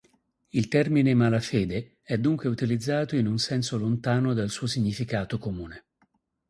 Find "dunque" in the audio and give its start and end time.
2.17-2.49